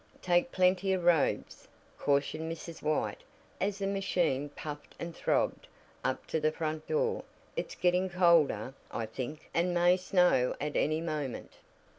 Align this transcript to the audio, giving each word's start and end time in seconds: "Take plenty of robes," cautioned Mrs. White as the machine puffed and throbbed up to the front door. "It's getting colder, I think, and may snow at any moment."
"Take 0.23 0.51
plenty 0.51 0.93
of 0.93 1.03
robes," 1.03 1.67
cautioned 1.99 2.51
Mrs. 2.51 2.81
White 2.81 3.21
as 3.59 3.77
the 3.77 3.85
machine 3.85 4.49
puffed 4.49 4.95
and 4.97 5.15
throbbed 5.15 5.67
up 6.03 6.25
to 6.25 6.39
the 6.39 6.51
front 6.51 6.87
door. 6.87 7.23
"It's 7.55 7.75
getting 7.75 8.09
colder, 8.09 8.73
I 8.89 9.05
think, 9.05 9.47
and 9.53 9.75
may 9.75 9.97
snow 9.97 10.55
at 10.59 10.75
any 10.75 11.01
moment." 11.01 11.51